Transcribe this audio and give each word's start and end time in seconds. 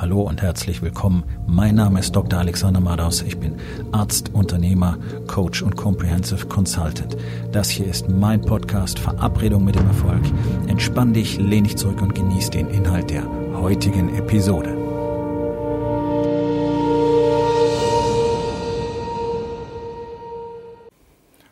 Hallo 0.00 0.22
und 0.22 0.42
herzlich 0.42 0.80
willkommen. 0.80 1.24
Mein 1.48 1.74
Name 1.74 1.98
ist 1.98 2.14
Dr. 2.14 2.38
Alexander 2.38 2.78
Madaus. 2.78 3.20
Ich 3.22 3.36
bin 3.36 3.56
Arzt, 3.90 4.32
Unternehmer, 4.32 4.96
Coach 5.26 5.60
und 5.60 5.74
Comprehensive 5.74 6.46
Consultant. 6.46 7.16
Das 7.50 7.68
hier 7.68 7.88
ist 7.88 8.08
mein 8.08 8.40
Podcast 8.40 9.00
Verabredung 9.00 9.64
mit 9.64 9.74
dem 9.74 9.88
Erfolg. 9.88 10.22
Entspann 10.68 11.14
dich, 11.14 11.38
lehn 11.38 11.64
dich 11.64 11.76
zurück 11.76 12.00
und 12.00 12.14
genieß 12.14 12.50
den 12.50 12.68
Inhalt 12.68 13.10
der 13.10 13.24
heutigen 13.54 14.14
Episode. 14.14 14.76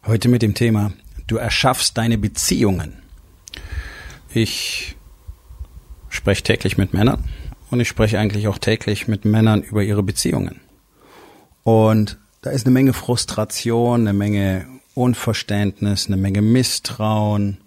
Heute 0.07 0.29
mit 0.29 0.43
dem 0.43 0.55
Thema 0.55 0.93
Du 1.27 1.37
erschaffst 1.37 1.99
deine 1.99 2.17
Beziehungen. 2.17 3.03
Ich 4.33 4.95
spreche 6.11 6.45
täglich 6.45 6.79
mit 6.79 6.95
Männern 6.95 7.25
und 7.71 7.81
ich 7.81 7.89
spreche 7.89 8.19
eigentlich 8.19 8.49
auch 8.49 8.59
täglich 8.59 9.09
mit 9.09 9.25
Männern 9.25 9.63
über 9.63 9.83
ihre 9.83 10.03
Beziehungen. 10.03 10.61
Und 11.63 12.19
da 12.43 12.51
ist 12.51 12.67
eine 12.67 12.73
Menge 12.73 12.93
Frustration, 12.93 14.03
eine 14.03 14.13
Menge 14.13 14.67
Unverständnis, 14.95 16.07
eine 16.07 16.17
Menge 16.17 16.43
Misstrauen, 16.43 17.59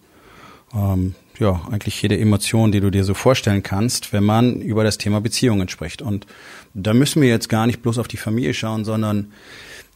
ähm, 0.73 1.15
ja, 1.37 1.61
eigentlich 1.71 2.01
jede 2.01 2.17
Emotion, 2.17 2.71
die 2.71 2.81
du 2.81 2.89
dir 2.89 3.03
so 3.03 3.13
vorstellen 3.13 3.63
kannst, 3.63 4.11
wenn 4.13 4.23
man 4.23 4.61
über 4.61 4.83
das 4.83 4.97
Thema 4.97 5.21
Beziehungen 5.21 5.69
spricht. 5.69 6.01
Und 6.01 6.27
da 6.73 6.93
müssen 6.93 7.21
wir 7.21 7.29
jetzt 7.29 7.49
gar 7.49 7.65
nicht 7.65 7.81
bloß 7.81 7.97
auf 7.97 8.07
die 8.07 8.17
Familie 8.17 8.53
schauen, 8.53 8.83
sondern 8.83 9.31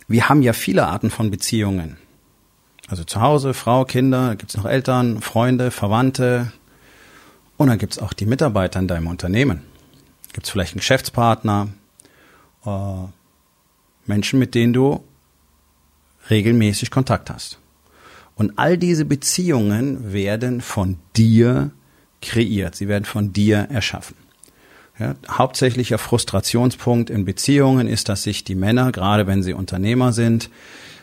wir 0.08 0.30
haben 0.30 0.42
ja 0.42 0.54
viele 0.54 0.88
Arten 0.88 1.10
von 1.10 1.32
Beziehungen. 1.32 1.98
Also 2.88 3.04
zu 3.04 3.22
Hause, 3.22 3.54
Frau, 3.54 3.86
Kinder, 3.86 4.30
da 4.30 4.36
gibt's 4.36 4.58
noch 4.58 4.66
Eltern, 4.66 5.22
Freunde, 5.22 5.72
Verwandte. 5.72 6.52
Und 7.58 7.68
dann 7.68 7.78
gibt's 7.78 8.00
auch 8.00 8.14
die 8.14 8.26
Mitarbeiter 8.26 8.80
in 8.80 8.88
deinem 8.88 9.08
Unternehmen. 9.08 9.62
Gibt 10.34 10.48
es 10.48 10.52
vielleicht 10.52 10.74
einen 10.74 10.80
Geschäftspartner, 10.80 11.70
äh, 12.66 12.70
Menschen, 14.06 14.40
mit 14.40 14.56
denen 14.56 14.74
du 14.74 15.04
regelmäßig 16.30 16.92
Kontakt 16.92 17.30
hast. 17.30 17.60
Und 18.36 18.58
all 18.58 18.78
diese 18.78 19.06
Beziehungen 19.06 20.12
werden 20.12 20.62
von 20.62 20.98
dir 21.16 21.72
kreiert, 22.22 22.76
sie 22.76 22.88
werden 22.88 23.06
von 23.06 23.34
dir 23.34 23.68
erschaffen. 23.70 24.16
Ja, 25.00 25.16
hauptsächlicher 25.28 25.98
Frustrationspunkt 25.98 27.10
in 27.10 27.26
Beziehungen 27.26 27.88
ist, 27.88 28.10
dass 28.10 28.24
sich 28.24 28.44
die 28.44 28.56
Männer, 28.56 28.92
gerade 28.92 29.28
wenn 29.28 29.42
sie 29.42 29.54
Unternehmer 29.54 30.14
sind, 30.14 30.50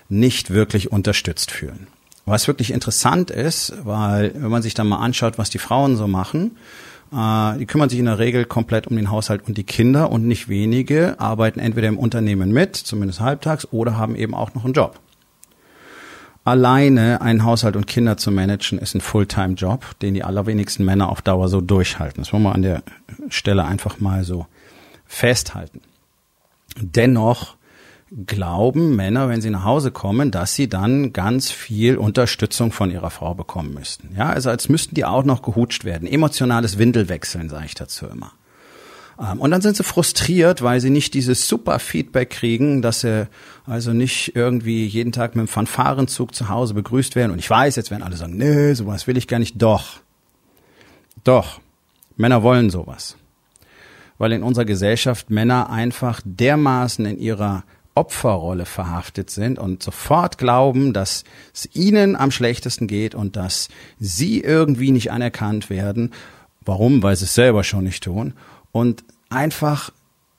nicht 0.09 0.51
wirklich 0.51 0.93
unterstützt 0.93 1.51
fühlen. 1.51 1.89
Was 2.25 2.47
wirklich 2.47 2.73
interessant 2.73 3.31
ist, 3.31 3.73
weil 3.85 4.33
wenn 4.35 4.51
man 4.51 4.63
sich 4.63 4.75
dann 4.75 4.89
mal 4.89 4.99
anschaut, 4.99 5.39
was 5.39 5.51
die 5.51 5.59
Frauen 5.59 5.97
so 5.97 6.07
machen, 6.07 6.57
die 7.13 7.67
kümmern 7.67 7.89
sich 7.89 7.99
in 7.99 8.05
der 8.05 8.19
Regel 8.19 8.45
komplett 8.45 8.87
um 8.87 8.97
den 8.97 9.11
Haushalt 9.11 9.43
und 9.47 9.59
die 9.59 9.65
Kinder 9.65 10.13
und 10.13 10.27
nicht 10.27 10.49
wenige 10.49 11.19
arbeiten 11.19 11.59
entweder 11.59 11.89
im 11.89 11.99
Unternehmen 11.99 12.53
mit, 12.53 12.77
zumindest 12.77 13.21
halbtags, 13.21 13.67
oder 13.73 13.97
haben 13.97 14.15
eben 14.15 14.35
auch 14.35 14.55
noch 14.55 14.65
einen 14.65 14.75
Job. 14.75 15.01
Alleine 16.45 17.21
einen 17.21 17.45
Haushalt 17.45 17.77
und 17.77 17.87
Kinder 17.87 18.17
zu 18.17 18.31
managen 18.31 18.79
ist 18.79 18.95
ein 18.95 19.01
Fulltime-Job, 19.01 19.99
den 20.01 20.15
die 20.15 20.25
allerwenigsten 20.25 20.85
Männer 20.85 21.11
auf 21.11 21.21
Dauer 21.21 21.49
so 21.49 21.61
durchhalten. 21.61 22.23
Das 22.23 22.33
wollen 22.33 22.45
wir 22.45 22.55
an 22.55 22.63
der 22.63 22.83
Stelle 23.29 23.65
einfach 23.65 24.01
mal 24.01 24.25
so 24.25 24.47
festhalten. 25.07 25.81
Dennoch 26.81 27.57
glauben 28.27 28.97
Männer, 28.97 29.29
wenn 29.29 29.41
sie 29.41 29.51
nach 29.51 29.65
Hause 29.65 29.93
kommen, 29.93 30.31
dass 30.31 30.55
sie 30.55 30.69
dann 30.69 31.13
ganz 31.13 31.51
viel 31.51 31.97
Unterstützung 31.97 32.73
von 32.73 32.91
ihrer 32.91 33.11
Frau 33.11 33.35
bekommen 33.35 33.75
müssten. 33.75 34.15
Ja, 34.17 34.31
also 34.31 34.51
als 34.51 34.69
müssten 34.69 34.95
die 34.95 35.05
auch 35.05 35.25
noch 35.25 35.43
gehutscht 35.43 35.85
werden. 35.85 36.09
Emotionales 36.09 36.79
Windelwechseln, 36.79 37.49
sage 37.49 37.67
ich 37.67 37.75
dazu 37.75 38.07
immer. 38.07 38.33
Ähm, 39.21 39.41
und 39.41 39.53
dann 39.53 39.61
sind 39.61 39.77
sie 39.77 39.85
frustriert, 39.85 40.63
weil 40.63 40.81
sie 40.81 40.91
nicht 40.91 41.15
dieses 41.15 41.47
super 41.47 41.79
Feedback 41.79 42.31
kriegen, 42.31 42.83
dass 42.83 43.03
sie 43.03 43.29
also 43.67 43.93
nicht 43.93 44.35
irgendwie 44.35 44.87
jeden 44.87 45.13
Tag 45.13 45.37
mit 45.37 45.47
dem 45.47 45.49
Fanfarenzug 45.49 46.35
zu 46.35 46.49
Hause 46.49 46.75
begrüßt 46.75 47.15
werden. 47.15 47.31
Und 47.31 47.39
ich 47.39 47.49
weiß, 47.49 47.77
jetzt 47.77 47.93
werden 47.93 48.03
alle 48.03 48.17
sagen, 48.17 48.37
nee, 48.37 48.75
sowas 48.75 49.07
will 49.07 49.17
ich 49.17 49.29
gar 49.29 49.39
nicht. 49.39 49.63
Doch. 49.63 50.01
Doch. 51.23 51.61
Männer 52.17 52.43
wollen 52.43 52.71
sowas. 52.71 53.17
Weil 54.19 54.33
in 54.33 54.43
unserer 54.43 54.65
Gesellschaft 54.65 55.31
Männer 55.31 55.71
einfach 55.71 56.21
dermaßen 56.25 57.07
in 57.07 57.19
ihrer 57.19 57.63
Opferrolle 57.95 58.67
verhaftet 58.67 59.31
sind 59.31 59.59
und 59.59 59.83
sofort 59.83 60.39
glauben, 60.39 60.93
dass 60.93 61.25
es 61.53 61.69
ihnen 61.75 62.17
am 62.17 62.31
schlechtesten 62.31 62.87
geht 62.87 63.15
und 63.15 63.37
dass 63.37 63.69
sie 63.99 64.41
irgendwie 64.41 64.93
nicht 64.93 65.11
anerkannt 65.11 65.71
werden. 65.71 66.13
Warum? 66.65 67.03
Weil 67.03 67.17
sie 67.17 67.25
es 67.25 67.35
selber 67.35 67.65
schon 67.65 67.85
nicht 67.85 68.05
tun. 68.05 68.35
Und 68.73 69.05
einfach 69.29 69.91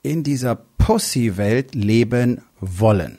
in 0.02 0.22
dieser 0.22 0.56
Pussy-Welt 0.78 1.74
leben 1.74 2.42
wollen. 2.60 3.18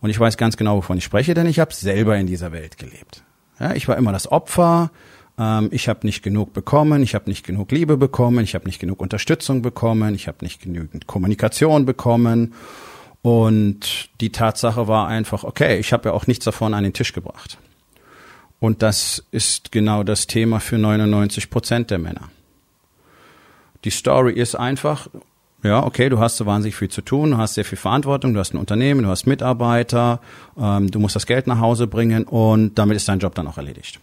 Und 0.00 0.10
ich 0.10 0.18
weiß 0.18 0.36
ganz 0.36 0.56
genau, 0.56 0.78
wovon 0.78 0.98
ich 0.98 1.04
spreche, 1.04 1.32
denn 1.32 1.46
ich 1.46 1.60
habe 1.60 1.72
selber 1.72 2.16
in 2.16 2.26
dieser 2.26 2.52
Welt 2.52 2.76
gelebt. 2.76 3.22
Ja, 3.60 3.72
ich 3.74 3.86
war 3.86 3.96
immer 3.96 4.12
das 4.12 4.30
Opfer. 4.30 4.90
Ähm, 5.38 5.68
ich 5.70 5.88
habe 5.88 6.04
nicht 6.04 6.22
genug 6.22 6.52
bekommen. 6.52 7.02
Ich 7.02 7.14
habe 7.14 7.30
nicht 7.30 7.46
genug 7.46 7.70
Liebe 7.70 7.96
bekommen. 7.96 8.42
Ich 8.42 8.54
habe 8.54 8.66
nicht 8.66 8.80
genug 8.80 9.00
Unterstützung 9.00 9.62
bekommen. 9.62 10.14
Ich 10.14 10.26
habe 10.26 10.38
nicht 10.42 10.60
genügend 10.60 11.06
Kommunikation 11.06 11.86
bekommen. 11.86 12.54
Und 13.22 14.10
die 14.20 14.32
Tatsache 14.32 14.88
war 14.88 15.06
einfach, 15.06 15.44
okay, 15.44 15.78
ich 15.78 15.92
habe 15.92 16.08
ja 16.08 16.14
auch 16.14 16.26
nichts 16.26 16.44
davon 16.44 16.74
an 16.74 16.82
den 16.82 16.92
Tisch 16.92 17.12
gebracht. 17.12 17.58
Und 18.58 18.82
das 18.82 19.24
ist 19.30 19.72
genau 19.72 20.02
das 20.02 20.26
Thema 20.26 20.60
für 20.60 20.78
99 20.78 21.50
Prozent 21.50 21.90
der 21.90 21.98
Männer. 21.98 22.28
Die 23.84 23.90
Story 23.90 24.32
ist 24.32 24.54
einfach, 24.54 25.08
ja, 25.62 25.84
okay, 25.84 26.08
du 26.08 26.18
hast 26.18 26.36
so 26.36 26.46
wahnsinnig 26.46 26.76
viel 26.76 26.88
zu 26.88 27.02
tun, 27.02 27.32
du 27.32 27.38
hast 27.38 27.54
sehr 27.54 27.64
viel 27.64 27.78
Verantwortung, 27.78 28.34
du 28.34 28.40
hast 28.40 28.54
ein 28.54 28.58
Unternehmen, 28.58 29.02
du 29.02 29.08
hast 29.08 29.26
Mitarbeiter, 29.26 30.20
ähm, 30.56 30.90
du 30.90 30.98
musst 30.98 31.16
das 31.16 31.26
Geld 31.26 31.46
nach 31.46 31.60
Hause 31.60 31.86
bringen 31.86 32.24
und 32.24 32.78
damit 32.78 32.96
ist 32.96 33.08
dein 33.08 33.20
Job 33.20 33.34
dann 33.34 33.46
auch 33.46 33.56
erledigt. 33.56 34.00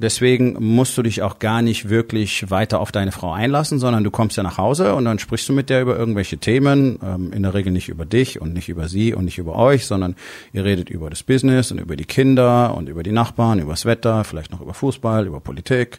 Deswegen 0.00 0.56
musst 0.60 0.96
du 0.96 1.02
dich 1.02 1.22
auch 1.22 1.40
gar 1.40 1.60
nicht 1.60 1.88
wirklich 1.88 2.50
weiter 2.50 2.78
auf 2.78 2.92
deine 2.92 3.10
Frau 3.10 3.32
einlassen, 3.32 3.80
sondern 3.80 4.04
du 4.04 4.12
kommst 4.12 4.36
ja 4.36 4.44
nach 4.44 4.56
Hause 4.56 4.94
und 4.94 5.04
dann 5.04 5.18
sprichst 5.18 5.48
du 5.48 5.52
mit 5.52 5.70
der 5.70 5.82
über 5.82 5.98
irgendwelche 5.98 6.38
Themen, 6.38 7.00
ähm, 7.02 7.32
in 7.32 7.42
der 7.42 7.52
Regel 7.52 7.72
nicht 7.72 7.88
über 7.88 8.06
dich 8.06 8.40
und 8.40 8.52
nicht 8.52 8.68
über 8.68 8.88
sie 8.88 9.12
und 9.12 9.24
nicht 9.24 9.38
über 9.38 9.56
euch, 9.56 9.86
sondern 9.86 10.14
ihr 10.52 10.64
redet 10.64 10.88
über 10.88 11.10
das 11.10 11.24
Business 11.24 11.72
und 11.72 11.78
über 11.78 11.96
die 11.96 12.04
Kinder 12.04 12.76
und 12.76 12.88
über 12.88 13.02
die 13.02 13.10
Nachbarn, 13.10 13.58
über 13.58 13.72
das 13.72 13.86
Wetter, 13.86 14.22
vielleicht 14.22 14.52
noch 14.52 14.60
über 14.60 14.72
Fußball, 14.72 15.26
über 15.26 15.40
Politik, 15.40 15.98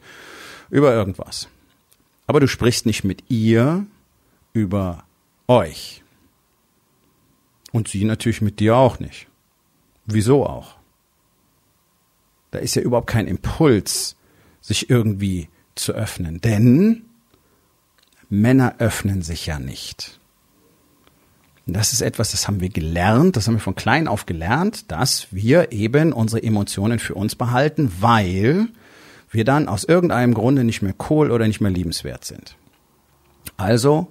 über 0.70 0.94
irgendwas. 0.94 1.50
Aber 2.26 2.40
du 2.40 2.48
sprichst 2.48 2.86
nicht 2.86 3.04
mit 3.04 3.30
ihr 3.30 3.86
über 4.54 5.04
euch. 5.50 6.04
Und 7.74 7.90
sie 7.90 8.06
natürlich 8.06 8.42
mit 8.42 8.62
dir 8.62 8.78
auch 8.78 9.00
nicht. 9.00 9.28
Wieso 10.06 10.46
auch? 10.46 10.79
Da 12.52 12.60
ist 12.60 12.76
ja 12.76 12.82
überhaupt 12.82 13.08
kein 13.08 13.28
Impuls, 13.28 14.16
sich 14.62 14.90
irgendwie 14.90 15.50
zu 15.76 15.94
öffnen. 15.94 16.42
Denn 16.42 17.04
Männer 18.30 18.76
öffnen 18.80 19.22
sich 19.22 19.46
ja 19.46 19.60
nicht. 19.60 20.20
Und 21.66 21.76
das 21.76 21.94
ist 21.94 22.02
etwas, 22.02 22.32
das 22.32 22.48
haben 22.48 22.62
wir 22.62 22.70
gelernt, 22.70 23.36
das 23.36 23.48
haben 23.48 23.56
wir 23.56 23.62
von 23.62 23.76
klein 23.76 24.08
auf 24.08 24.26
gelernt, 24.26 24.92
dass 24.92 25.28
wir 25.32 25.72
eben 25.72 26.14
unsere 26.14 26.42
Emotionen 26.42 26.98
für 26.98 27.14
uns 27.14 27.36
behalten, 27.36 27.92
weil 28.00 28.70
wir 29.30 29.46
dann 29.46 29.68
aus 29.68 29.84
irgendeinem 29.84 30.34
Grunde 30.34 30.64
nicht 30.64 30.82
mehr 30.82 30.96
cool 31.10 31.30
oder 31.30 31.46
nicht 31.46 31.62
mehr 31.62 31.70
liebenswert 31.70 32.26
sind. 32.26 32.56
Also 33.58 34.08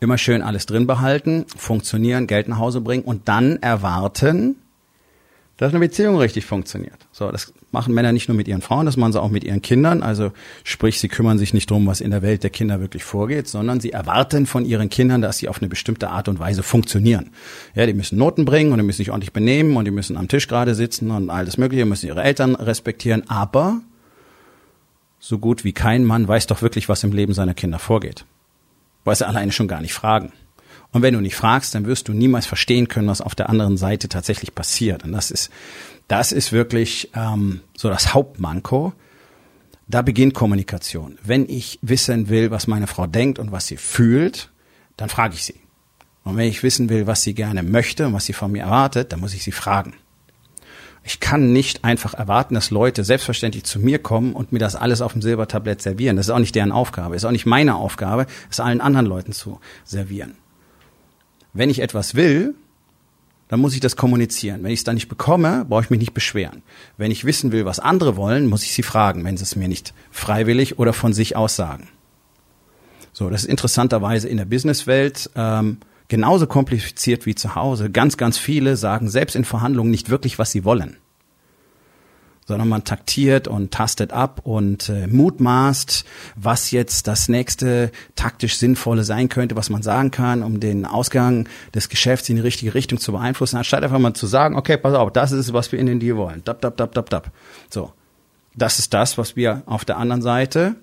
immer 0.00 0.18
schön 0.18 0.42
alles 0.42 0.66
drin 0.66 0.86
behalten, 0.86 1.44
funktionieren, 1.56 2.26
Geld 2.26 2.48
nach 2.48 2.58
Hause 2.58 2.80
bringen 2.80 3.04
und 3.04 3.28
dann 3.28 3.58
erwarten, 3.62 4.56
dass 5.58 5.72
eine 5.72 5.80
Beziehung 5.80 6.16
richtig 6.16 6.46
funktioniert. 6.46 7.06
So, 7.10 7.30
das 7.32 7.52
machen 7.72 7.92
Männer 7.92 8.12
nicht 8.12 8.28
nur 8.28 8.36
mit 8.36 8.46
ihren 8.46 8.62
Frauen, 8.62 8.86
das 8.86 8.96
machen 8.96 9.12
sie 9.12 9.20
auch 9.20 9.28
mit 9.28 9.42
ihren 9.42 9.60
Kindern. 9.60 10.04
Also 10.04 10.32
sprich, 10.62 11.00
sie 11.00 11.08
kümmern 11.08 11.36
sich 11.36 11.52
nicht 11.52 11.68
drum, 11.68 11.86
was 11.88 12.00
in 12.00 12.12
der 12.12 12.22
Welt 12.22 12.44
der 12.44 12.50
Kinder 12.50 12.80
wirklich 12.80 13.02
vorgeht, 13.02 13.48
sondern 13.48 13.80
sie 13.80 13.90
erwarten 13.90 14.46
von 14.46 14.64
ihren 14.64 14.88
Kindern, 14.88 15.20
dass 15.20 15.38
sie 15.38 15.48
auf 15.48 15.60
eine 15.60 15.68
bestimmte 15.68 16.10
Art 16.10 16.28
und 16.28 16.38
Weise 16.38 16.62
funktionieren. 16.62 17.30
Ja, 17.74 17.86
die 17.86 17.92
müssen 17.92 18.16
Noten 18.18 18.44
bringen 18.44 18.70
und 18.70 18.78
die 18.78 18.84
müssen 18.84 18.98
sich 18.98 19.10
ordentlich 19.10 19.32
benehmen 19.32 19.76
und 19.76 19.84
die 19.84 19.90
müssen 19.90 20.16
am 20.16 20.28
Tisch 20.28 20.46
gerade 20.46 20.76
sitzen 20.76 21.10
und 21.10 21.28
all 21.28 21.44
das 21.44 21.58
Mögliche, 21.58 21.84
müssen 21.86 22.06
ihre 22.06 22.22
Eltern 22.22 22.54
respektieren. 22.54 23.28
Aber 23.28 23.80
so 25.18 25.40
gut 25.40 25.64
wie 25.64 25.72
kein 25.72 26.04
Mann 26.04 26.28
weiß 26.28 26.46
doch 26.46 26.62
wirklich, 26.62 26.88
was 26.88 27.02
im 27.02 27.12
Leben 27.12 27.34
seiner 27.34 27.54
Kinder 27.54 27.80
vorgeht. 27.80 28.24
Weil 29.02 29.16
sie 29.16 29.26
alleine 29.26 29.50
schon 29.50 29.66
gar 29.66 29.80
nicht 29.80 29.92
fragen. 29.92 30.32
Und 30.92 31.02
wenn 31.02 31.14
du 31.14 31.20
nicht 31.20 31.36
fragst, 31.36 31.74
dann 31.74 31.86
wirst 31.86 32.08
du 32.08 32.12
niemals 32.12 32.46
verstehen 32.46 32.88
können, 32.88 33.08
was 33.08 33.20
auf 33.20 33.34
der 33.34 33.50
anderen 33.50 33.76
Seite 33.76 34.08
tatsächlich 34.08 34.54
passiert. 34.54 35.04
Und 35.04 35.12
das 35.12 35.30
ist, 35.30 35.50
das 36.08 36.32
ist 36.32 36.52
wirklich 36.52 37.10
ähm, 37.14 37.60
so 37.76 37.88
das 37.88 38.14
Hauptmanko. 38.14 38.94
Da 39.86 40.02
beginnt 40.02 40.34
Kommunikation. 40.34 41.18
Wenn 41.22 41.48
ich 41.48 41.78
wissen 41.82 42.28
will, 42.28 42.50
was 42.50 42.66
meine 42.66 42.86
Frau 42.86 43.06
denkt 43.06 43.38
und 43.38 43.52
was 43.52 43.66
sie 43.66 43.76
fühlt, 43.76 44.50
dann 44.96 45.08
frage 45.08 45.34
ich 45.34 45.44
sie. 45.44 45.60
Und 46.24 46.36
wenn 46.36 46.48
ich 46.48 46.62
wissen 46.62 46.88
will, 46.90 47.06
was 47.06 47.22
sie 47.22 47.34
gerne 47.34 47.62
möchte 47.62 48.06
und 48.06 48.12
was 48.12 48.26
sie 48.26 48.34
von 48.34 48.52
mir 48.52 48.62
erwartet, 48.62 49.12
dann 49.12 49.20
muss 49.20 49.34
ich 49.34 49.42
sie 49.42 49.52
fragen. 49.52 49.94
Ich 51.04 51.20
kann 51.20 51.54
nicht 51.54 51.84
einfach 51.84 52.12
erwarten, 52.12 52.54
dass 52.54 52.70
Leute 52.70 53.02
selbstverständlich 53.02 53.64
zu 53.64 53.78
mir 53.78 53.98
kommen 53.98 54.34
und 54.34 54.52
mir 54.52 54.58
das 54.58 54.76
alles 54.76 55.00
auf 55.00 55.12
dem 55.12 55.22
Silbertablett 55.22 55.80
servieren. 55.80 56.16
Das 56.16 56.26
ist 56.26 56.30
auch 56.30 56.38
nicht 56.38 56.54
deren 56.54 56.72
Aufgabe, 56.72 57.16
ist 57.16 57.24
auch 57.24 57.30
nicht 57.30 57.46
meine 57.46 57.76
Aufgabe, 57.76 58.26
es 58.50 58.60
allen 58.60 58.82
anderen 58.82 59.06
Leuten 59.06 59.32
zu 59.32 59.58
servieren. 59.84 60.36
Wenn 61.52 61.70
ich 61.70 61.80
etwas 61.80 62.14
will, 62.14 62.54
dann 63.48 63.60
muss 63.60 63.74
ich 63.74 63.80
das 63.80 63.96
kommunizieren. 63.96 64.62
Wenn 64.62 64.72
ich 64.72 64.80
es 64.80 64.84
dann 64.84 64.94
nicht 64.94 65.08
bekomme, 65.08 65.64
brauche 65.68 65.84
ich 65.84 65.90
mich 65.90 66.00
nicht 66.00 66.14
beschweren. 66.14 66.62
Wenn 66.96 67.10
ich 67.10 67.24
wissen 67.24 67.50
will, 67.50 67.64
was 67.64 67.80
andere 67.80 68.16
wollen, 68.16 68.46
muss 68.46 68.62
ich 68.62 68.72
sie 68.72 68.82
fragen, 68.82 69.24
wenn 69.24 69.36
sie 69.36 69.44
es 69.44 69.56
mir 69.56 69.68
nicht 69.68 69.94
freiwillig 70.10 70.78
oder 70.78 70.92
von 70.92 71.12
sich 71.12 71.34
aus 71.34 71.56
sagen. 71.56 71.88
So, 73.12 73.30
das 73.30 73.42
ist 73.42 73.48
interessanterweise 73.48 74.28
in 74.28 74.36
der 74.36 74.44
Businesswelt 74.44 75.30
ähm, 75.34 75.78
genauso 76.08 76.46
kompliziert 76.46 77.26
wie 77.26 77.34
zu 77.34 77.54
Hause. 77.54 77.90
Ganz, 77.90 78.16
ganz 78.16 78.38
viele 78.38 78.76
sagen 78.76 79.08
selbst 79.08 79.34
in 79.34 79.44
Verhandlungen 79.44 79.90
nicht 79.90 80.10
wirklich, 80.10 80.38
was 80.38 80.52
sie 80.52 80.64
wollen 80.64 80.98
sondern 82.48 82.68
man 82.68 82.82
taktiert 82.82 83.46
und 83.46 83.72
tastet 83.72 84.10
ab 84.10 84.40
und 84.42 84.88
äh, 84.88 85.06
mutmaßt, 85.06 86.06
was 86.34 86.70
jetzt 86.70 87.06
das 87.06 87.28
nächste 87.28 87.92
taktisch 88.16 88.56
Sinnvolle 88.56 89.04
sein 89.04 89.28
könnte, 89.28 89.54
was 89.54 89.68
man 89.68 89.82
sagen 89.82 90.10
kann, 90.10 90.42
um 90.42 90.58
den 90.58 90.86
Ausgang 90.86 91.46
des 91.74 91.90
Geschäfts 91.90 92.30
in 92.30 92.36
die 92.36 92.42
richtige 92.42 92.72
Richtung 92.74 92.98
zu 92.98 93.12
beeinflussen, 93.12 93.58
anstatt 93.58 93.84
einfach 93.84 93.98
mal 93.98 94.14
zu 94.14 94.26
sagen, 94.26 94.56
okay, 94.56 94.78
pass 94.78 94.94
auf, 94.94 95.12
das 95.12 95.30
ist 95.30 95.48
es, 95.48 95.52
was 95.52 95.70
wir 95.72 95.78
in 95.78 95.86
den 95.86 96.00
Deal 96.00 96.16
wollen. 96.16 96.42
Dab, 96.44 96.62
dab, 96.62 96.78
dab, 96.78 96.94
dab, 96.94 97.10
dab. 97.10 97.30
So. 97.68 97.92
Das 98.54 98.78
ist 98.78 98.92
das, 98.92 99.18
was 99.18 99.36
wir 99.36 99.62
auf 99.66 99.84
der 99.84 99.98
anderen 99.98 100.22
Seite 100.22 100.74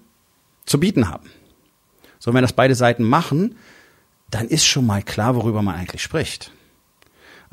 zu 0.66 0.80
bieten 0.80 1.10
haben. 1.10 1.30
So, 2.20 2.34
wenn 2.34 2.44
das 2.44 2.54
beide 2.54 2.76
Seiten 2.76 3.04
machen, 3.04 3.56
dann 4.30 4.48
ist 4.48 4.66
schon 4.66 4.86
mal 4.86 5.02
klar, 5.02 5.36
worüber 5.36 5.62
man 5.62 5.76
eigentlich 5.76 6.02
spricht. 6.02 6.52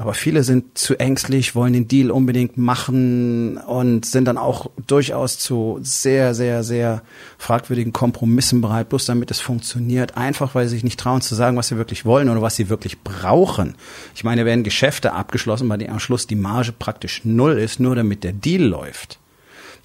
Aber 0.02 0.14
viele 0.14 0.42
sind 0.42 0.76
zu 0.76 0.98
ängstlich, 0.98 1.54
wollen 1.54 1.74
den 1.74 1.86
Deal 1.86 2.10
unbedingt 2.10 2.58
machen 2.58 3.56
und 3.56 4.04
sind 4.04 4.24
dann 4.24 4.36
auch 4.36 4.68
durchaus 4.88 5.38
zu 5.38 5.78
sehr, 5.80 6.34
sehr, 6.34 6.64
sehr 6.64 7.02
fragwürdigen 7.38 7.92
Kompromissen 7.92 8.60
bereit, 8.60 8.88
bloß 8.88 9.06
damit 9.06 9.30
es 9.30 9.38
funktioniert, 9.38 10.16
einfach 10.16 10.56
weil 10.56 10.66
sie 10.66 10.74
sich 10.74 10.82
nicht 10.82 10.98
trauen 10.98 11.20
zu 11.20 11.36
sagen, 11.36 11.56
was 11.56 11.68
sie 11.68 11.76
wirklich 11.76 12.04
wollen 12.04 12.28
oder 12.30 12.42
was 12.42 12.56
sie 12.56 12.68
wirklich 12.68 13.02
brauchen. 13.02 13.76
Ich 14.16 14.24
meine, 14.24 14.44
werden 14.44 14.64
Geschäfte 14.64 15.12
abgeschlossen, 15.12 15.68
bei 15.68 15.76
denen 15.76 15.92
am 15.92 16.00
Schluss 16.00 16.26
die 16.26 16.34
Marge 16.34 16.72
praktisch 16.72 17.24
null 17.24 17.52
ist, 17.52 17.78
nur 17.78 17.94
damit 17.94 18.24
der 18.24 18.32
Deal 18.32 18.64
läuft. 18.64 19.20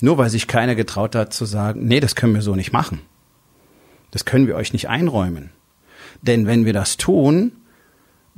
Nur 0.01 0.17
weil 0.17 0.31
sich 0.31 0.47
keiner 0.47 0.73
getraut 0.73 1.13
hat 1.13 1.31
zu 1.31 1.45
sagen, 1.45 1.85
nee, 1.85 1.99
das 1.99 2.15
können 2.15 2.33
wir 2.33 2.41
so 2.41 2.55
nicht 2.55 2.73
machen. 2.73 3.01
Das 4.09 4.25
können 4.25 4.47
wir 4.47 4.55
euch 4.55 4.73
nicht 4.73 4.89
einräumen. 4.89 5.51
Denn 6.23 6.47
wenn 6.47 6.65
wir 6.65 6.73
das 6.73 6.97
tun, 6.97 7.51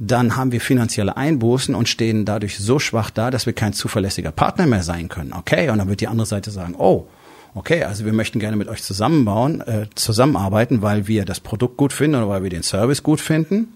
dann 0.02 0.38
haben 0.38 0.54
wir 0.54 0.62
finanzielle 0.62 1.18
Einbußen 1.18 1.76
und 1.76 1.90
stehen 1.90 2.24
dadurch 2.24 2.58
so 2.58 2.80
schwach 2.80 3.10
da, 3.10 3.32
dass 3.32 3.46
wir 3.46 3.54
kein 3.54 3.74
zuverlässiger 3.74 4.32
Partner 4.32 4.66
mehr 4.66 4.82
sein 4.82 5.10
können. 5.10 5.34
Okay, 5.34 5.70
und 5.70 5.78
dann 5.78 5.90
wird 5.90 6.00
die 6.00 6.08
andere 6.08 6.26
Seite 6.26 6.52
sagen, 6.52 6.74
oh, 6.78 7.10
okay, 7.54 7.84
also 7.84 8.06
wir 8.06 8.14
möchten 8.14 8.40
gerne 8.40 8.56
mit 8.56 8.70
euch 8.70 8.82
zusammenbauen, 8.82 9.60
äh, 9.60 9.88
zusammenarbeiten, 9.96 10.82
weil 10.82 11.08
wir 11.08 11.26
das 11.26 11.42
Produkt 11.42 11.76
gut 11.76 11.92
finden 11.92 12.16
oder 12.16 12.30
weil 12.30 12.44
wir 12.44 12.50
den 12.50 12.64
Service 12.64 13.04
gut 13.04 13.20
finden. 13.20 13.74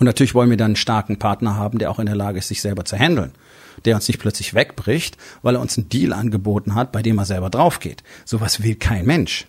Und 0.00 0.06
natürlich 0.06 0.34
wollen 0.34 0.50
wir 0.50 0.56
dann 0.56 0.72
einen 0.72 0.76
starken 0.76 1.16
Partner 1.16 1.54
haben, 1.54 1.78
der 1.78 1.92
auch 1.92 2.00
in 2.00 2.06
der 2.06 2.16
Lage 2.16 2.38
ist, 2.40 2.48
sich 2.48 2.60
selber 2.60 2.84
zu 2.84 2.96
handeln. 2.96 3.30
Der 3.84 3.94
uns 3.94 4.08
nicht 4.08 4.18
plötzlich 4.18 4.54
wegbricht, 4.54 5.16
weil 5.42 5.54
er 5.54 5.60
uns 5.60 5.78
einen 5.78 5.88
Deal 5.88 6.12
angeboten 6.12 6.74
hat, 6.74 6.90
bei 6.90 7.02
dem 7.02 7.18
er 7.18 7.24
selber 7.24 7.50
draufgeht. 7.50 8.02
Sowas 8.24 8.64
will 8.64 8.74
kein 8.74 9.06
Mensch. 9.06 9.46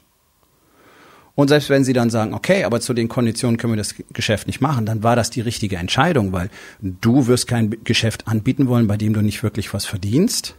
Und 1.40 1.48
selbst 1.48 1.70
wenn 1.70 1.86
sie 1.86 1.94
dann 1.94 2.10
sagen, 2.10 2.34
okay, 2.34 2.66
aber 2.66 2.82
zu 2.82 2.94
den 2.94 3.08
Konditionen 3.08 3.56
können 3.56 3.72
wir 3.72 3.78
das 3.78 3.96
Geschäft 4.12 4.46
nicht 4.48 4.60
machen, 4.60 4.86
dann 4.86 5.04
war 5.04 5.16
das 5.16 5.30
die 5.30 5.40
richtige 5.40 5.78
Entscheidung, 5.78 6.34
weil 6.34 6.50
du 6.82 7.28
wirst 7.28 7.48
kein 7.48 7.78
Geschäft 7.86 8.28
anbieten 8.28 8.68
wollen, 8.68 8.88
bei 8.88 8.98
dem 8.98 9.14
du 9.14 9.22
nicht 9.22 9.42
wirklich 9.42 9.74
was 9.74 9.86
verdienst. 9.86 10.56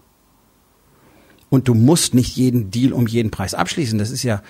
Und 1.51 1.69
du 1.69 1.75
musst 1.75 2.15
nicht 2.15 2.35
jeden 2.35 2.71
Deal 2.71 2.95
um 2.95 3.07
jeden 3.07 3.31
Preis 3.31 3.53
abschließen. 3.53 3.99
Das 3.99 4.11
ist 4.11 4.23
ja 4.23 4.43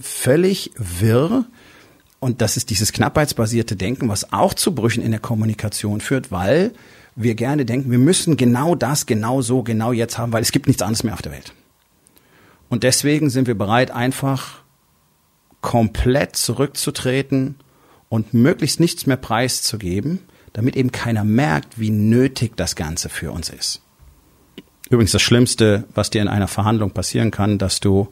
völlig 0.00 0.70
wirr. 0.78 1.44
Und 2.18 2.40
das 2.40 2.56
ist 2.56 2.70
dieses 2.70 2.94
knappheitsbasierte 2.94 3.76
Denken, 3.76 4.08
was 4.08 4.32
auch 4.32 4.54
zu 4.54 4.74
Brüchen 4.74 5.02
in 5.02 5.10
der 5.10 5.20
Kommunikation 5.20 6.00
führt, 6.00 6.32
weil 6.32 6.72
wir 7.14 7.34
gerne 7.34 7.66
denken, 7.66 7.90
wir 7.90 7.98
müssen 7.98 8.38
genau 8.38 8.74
das, 8.74 9.04
genau 9.04 9.42
so, 9.42 9.62
genau 9.62 9.92
jetzt 9.92 10.16
haben, 10.16 10.32
weil 10.32 10.40
es 10.40 10.50
gibt 10.50 10.66
nichts 10.66 10.80
anderes 10.80 11.04
mehr 11.04 11.12
auf 11.12 11.20
der 11.20 11.32
Welt. 11.32 11.52
Und 12.70 12.84
deswegen 12.84 13.28
sind 13.28 13.46
wir 13.46 13.54
bereit, 13.54 13.90
einfach 13.90 14.63
komplett 15.64 16.36
zurückzutreten 16.36 17.56
und 18.10 18.34
möglichst 18.34 18.80
nichts 18.80 19.06
mehr 19.06 19.16
preiszugeben, 19.16 20.20
damit 20.52 20.76
eben 20.76 20.92
keiner 20.92 21.24
merkt, 21.24 21.80
wie 21.80 21.88
nötig 21.88 22.54
das 22.54 22.76
Ganze 22.76 23.08
für 23.08 23.32
uns 23.32 23.48
ist. 23.48 23.80
Übrigens 24.90 25.12
das 25.12 25.22
Schlimmste, 25.22 25.84
was 25.94 26.10
dir 26.10 26.20
in 26.20 26.28
einer 26.28 26.48
Verhandlung 26.48 26.90
passieren 26.90 27.30
kann, 27.30 27.56
dass 27.56 27.80
du 27.80 28.08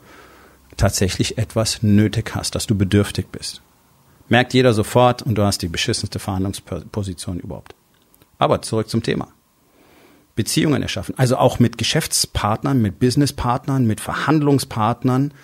tatsächlich 0.79 1.37
etwas 1.37 1.83
nötig 1.83 2.35
hast, 2.35 2.55
dass 2.55 2.67
du 2.67 2.75
bedürftig 2.75 3.27
bist. 3.31 3.61
Merkt 4.31 4.55
jeder 4.55 4.73
sofort 4.73 5.21
und 5.21 5.35
du 5.35 5.43
hast 5.43 5.61
die 5.61 5.69
beschissenste 5.69 6.19
Verhandlungsposition 6.19 7.39
überhaupt. 7.39 7.75
Aber 8.39 8.63
zurück 8.63 8.89
zum 8.89 9.03
Thema. 9.03 9.29
Beziehungen 10.35 10.81
erschaffen, 10.81 11.19
also 11.19 11.37
auch 11.37 11.59
mit 11.59 11.77
Geschäftspartnern, 11.77 12.81
mit 12.81 12.99
Businesspartnern, 12.99 13.87
mit 13.87 14.01
Verhandlungspartnern, 14.01 15.35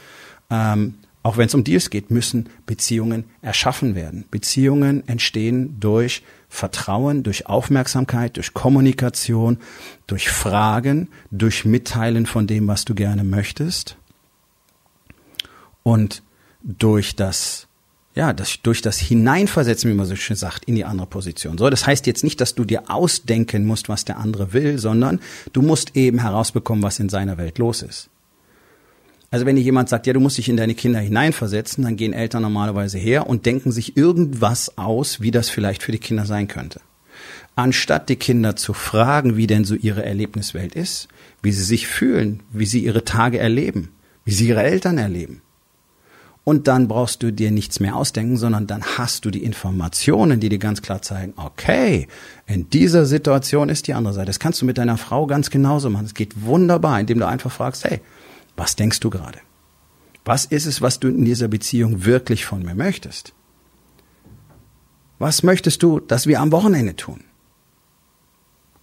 ähm, 0.48 0.94
auch 1.28 1.36
wenn 1.36 1.48
es 1.48 1.54
um 1.54 1.62
Deals 1.62 1.90
geht, 1.90 2.10
müssen 2.10 2.48
Beziehungen 2.64 3.24
erschaffen 3.42 3.94
werden. 3.94 4.24
Beziehungen 4.30 5.06
entstehen 5.06 5.76
durch 5.78 6.22
Vertrauen, 6.48 7.22
durch 7.22 7.46
Aufmerksamkeit, 7.46 8.38
durch 8.38 8.54
Kommunikation, 8.54 9.58
durch 10.06 10.30
Fragen, 10.30 11.08
durch 11.30 11.66
Mitteilen 11.66 12.24
von 12.24 12.46
dem, 12.46 12.66
was 12.66 12.86
du 12.86 12.94
gerne 12.94 13.24
möchtest 13.24 13.98
und 15.82 16.22
durch 16.62 17.14
das 17.14 17.66
ja, 18.14 18.32
das, 18.32 18.62
durch 18.62 18.80
das 18.80 18.98
Hineinversetzen, 18.98 19.90
wie 19.90 19.94
man 19.94 20.06
so 20.06 20.16
schön 20.16 20.34
sagt, 20.34 20.64
in 20.64 20.76
die 20.76 20.86
andere 20.86 21.06
Position. 21.06 21.58
So, 21.58 21.68
das 21.68 21.86
heißt 21.86 22.06
jetzt 22.06 22.24
nicht, 22.24 22.40
dass 22.40 22.54
du 22.54 22.64
dir 22.64 22.90
ausdenken 22.90 23.66
musst, 23.66 23.90
was 23.90 24.06
der 24.06 24.16
andere 24.16 24.54
will, 24.54 24.78
sondern 24.78 25.20
du 25.52 25.60
musst 25.60 25.94
eben 25.94 26.20
herausbekommen, 26.20 26.82
was 26.82 26.98
in 26.98 27.10
seiner 27.10 27.36
Welt 27.36 27.58
los 27.58 27.82
ist. 27.82 28.08
Also 29.30 29.44
wenn 29.44 29.56
dir 29.56 29.62
jemand 29.62 29.88
sagt, 29.88 30.06
ja, 30.06 30.12
du 30.12 30.20
musst 30.20 30.38
dich 30.38 30.48
in 30.48 30.56
deine 30.56 30.74
Kinder 30.74 31.00
hineinversetzen, 31.00 31.84
dann 31.84 31.96
gehen 31.96 32.12
Eltern 32.14 32.42
normalerweise 32.42 32.98
her 32.98 33.26
und 33.26 33.44
denken 33.44 33.72
sich 33.72 33.96
irgendwas 33.96 34.78
aus, 34.78 35.20
wie 35.20 35.30
das 35.30 35.50
vielleicht 35.50 35.82
für 35.82 35.92
die 35.92 35.98
Kinder 35.98 36.24
sein 36.24 36.48
könnte. 36.48 36.80
Anstatt 37.54 38.08
die 38.08 38.16
Kinder 38.16 38.56
zu 38.56 38.72
fragen, 38.72 39.36
wie 39.36 39.46
denn 39.46 39.64
so 39.64 39.74
ihre 39.74 40.04
Erlebniswelt 40.04 40.74
ist, 40.74 41.08
wie 41.42 41.52
sie 41.52 41.64
sich 41.64 41.86
fühlen, 41.86 42.42
wie 42.52 42.66
sie 42.66 42.84
ihre 42.84 43.04
Tage 43.04 43.38
erleben, 43.38 43.90
wie 44.24 44.32
sie 44.32 44.48
ihre 44.48 44.62
Eltern 44.62 44.96
erleben. 44.96 45.42
Und 46.44 46.66
dann 46.66 46.88
brauchst 46.88 47.22
du 47.22 47.30
dir 47.30 47.50
nichts 47.50 47.78
mehr 47.78 47.94
ausdenken, 47.94 48.38
sondern 48.38 48.66
dann 48.66 48.82
hast 48.82 49.26
du 49.26 49.30
die 49.30 49.44
Informationen, 49.44 50.40
die 50.40 50.48
dir 50.48 50.58
ganz 50.58 50.80
klar 50.80 51.02
zeigen, 51.02 51.34
okay, 51.36 52.08
in 52.46 52.70
dieser 52.70 53.04
Situation 53.04 53.68
ist 53.68 53.86
die 53.86 53.92
andere 53.92 54.14
Seite. 54.14 54.28
Das 54.28 54.38
kannst 54.38 54.62
du 54.62 54.64
mit 54.64 54.78
deiner 54.78 54.96
Frau 54.96 55.26
ganz 55.26 55.50
genauso 55.50 55.90
machen. 55.90 56.06
Es 56.06 56.14
geht 56.14 56.46
wunderbar, 56.46 56.98
indem 56.98 57.18
du 57.18 57.26
einfach 57.26 57.52
fragst, 57.52 57.84
hey, 57.84 58.00
was 58.58 58.76
denkst 58.76 59.00
du 59.00 59.08
gerade? 59.08 59.38
Was 60.24 60.44
ist 60.44 60.66
es, 60.66 60.82
was 60.82 61.00
du 61.00 61.08
in 61.08 61.24
dieser 61.24 61.48
Beziehung 61.48 62.04
wirklich 62.04 62.44
von 62.44 62.62
mir 62.62 62.74
möchtest? 62.74 63.32
Was 65.18 65.42
möchtest 65.42 65.82
du, 65.82 66.00
dass 66.00 66.26
wir 66.26 66.40
am 66.40 66.52
Wochenende 66.52 66.96
tun? 66.96 67.24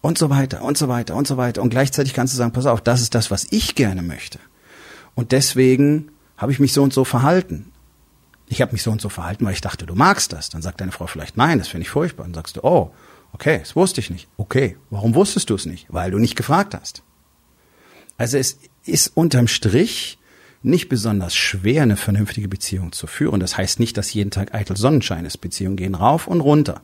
Und 0.01 0.17
so 0.17 0.29
weiter, 0.29 0.63
und 0.63 0.77
so 0.77 0.87
weiter, 0.87 1.15
und 1.15 1.27
so 1.27 1.37
weiter. 1.37 1.61
Und 1.61 1.69
gleichzeitig 1.69 2.13
kannst 2.13 2.33
du 2.33 2.37
sagen, 2.37 2.51
pass 2.51 2.65
auf, 2.65 2.81
das 2.81 3.01
ist 3.01 3.15
das, 3.15 3.31
was 3.31 3.47
ich 3.51 3.75
gerne 3.75 4.01
möchte. 4.01 4.39
Und 5.13 5.31
deswegen 5.31 6.11
habe 6.37 6.51
ich 6.51 6.59
mich 6.59 6.73
so 6.73 6.83
und 6.83 6.93
so 6.93 7.05
verhalten. 7.05 7.71
Ich 8.47 8.61
habe 8.61 8.71
mich 8.71 8.83
so 8.83 8.91
und 8.91 9.01
so 9.01 9.09
verhalten, 9.09 9.45
weil 9.45 9.53
ich 9.53 9.61
dachte, 9.61 9.85
du 9.85 9.95
magst 9.95 10.33
das. 10.33 10.49
Dann 10.49 10.61
sagt 10.61 10.81
deine 10.81 10.91
Frau 10.91 11.07
vielleicht, 11.07 11.37
nein, 11.37 11.57
das 11.57 11.67
finde 11.67 11.83
ich 11.83 11.89
furchtbar. 11.89 12.23
Dann 12.25 12.33
sagst 12.33 12.57
du, 12.57 12.63
oh, 12.63 12.91
okay, 13.33 13.59
das 13.59 13.75
wusste 13.75 13.99
ich 14.01 14.09
nicht. 14.09 14.27
Okay, 14.37 14.77
warum 14.89 15.15
wusstest 15.15 15.49
du 15.49 15.55
es 15.55 15.65
nicht? 15.65 15.87
Weil 15.89 16.11
du 16.11 16.19
nicht 16.19 16.35
gefragt 16.35 16.75
hast. 16.75 17.01
Also 18.17 18.37
es 18.37 18.57
ist 18.85 19.11
unterm 19.15 19.47
Strich 19.47 20.17
nicht 20.61 20.89
besonders 20.89 21.35
schwer, 21.35 21.83
eine 21.83 21.95
vernünftige 21.95 22.47
Beziehung 22.47 22.91
zu 22.91 23.05
führen. 23.05 23.39
Das 23.39 23.57
heißt 23.57 23.79
nicht, 23.79 23.97
dass 23.97 24.13
jeden 24.13 24.31
Tag 24.31 24.53
eitel 24.55 24.75
Sonnenschein 24.75 25.25
ist. 25.25 25.37
Beziehungen 25.37 25.77
gehen 25.77 25.93
rauf 25.93 26.27
und 26.27 26.41
runter. 26.41 26.81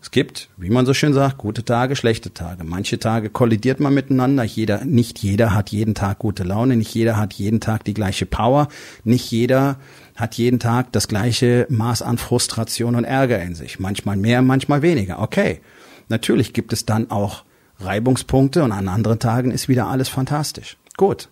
Es 0.00 0.12
gibt, 0.12 0.50
wie 0.56 0.70
man 0.70 0.86
so 0.86 0.94
schön 0.94 1.12
sagt, 1.12 1.38
gute 1.38 1.64
Tage, 1.64 1.96
schlechte 1.96 2.32
Tage. 2.32 2.62
Manche 2.62 3.00
Tage 3.00 3.28
kollidiert 3.28 3.80
man 3.80 3.94
miteinander. 3.94 4.44
Jeder, 4.44 4.84
nicht 4.84 5.18
jeder 5.18 5.54
hat 5.54 5.70
jeden 5.70 5.94
Tag 5.96 6.20
gute 6.20 6.44
Laune. 6.44 6.76
Nicht 6.76 6.94
jeder 6.94 7.16
hat 7.16 7.32
jeden 7.34 7.60
Tag 7.60 7.82
die 7.82 7.94
gleiche 7.94 8.26
Power. 8.26 8.68
Nicht 9.02 9.28
jeder 9.32 9.80
hat 10.14 10.36
jeden 10.36 10.60
Tag 10.60 10.92
das 10.92 11.08
gleiche 11.08 11.66
Maß 11.70 12.02
an 12.02 12.18
Frustration 12.18 12.94
und 12.94 13.02
Ärger 13.02 13.42
in 13.42 13.56
sich. 13.56 13.80
Manchmal 13.80 14.16
mehr, 14.16 14.42
manchmal 14.42 14.82
weniger. 14.82 15.18
Okay. 15.20 15.60
Natürlich 16.08 16.52
gibt 16.52 16.72
es 16.72 16.86
dann 16.86 17.10
auch 17.10 17.42
Reibungspunkte 17.80 18.62
und 18.62 18.70
an 18.70 18.86
anderen 18.86 19.18
Tagen 19.18 19.50
ist 19.50 19.68
wieder 19.68 19.88
alles 19.88 20.08
fantastisch. 20.08 20.76
Gut. 20.96 21.28